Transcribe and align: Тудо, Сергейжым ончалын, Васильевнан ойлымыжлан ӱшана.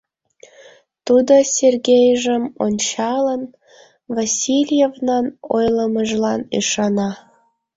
Тудо, 1.05 1.33
Сергейжым 1.55 2.43
ончалын, 2.65 3.43
Васильевнан 4.15 5.25
ойлымыжлан 5.55 6.41
ӱшана. 6.57 7.09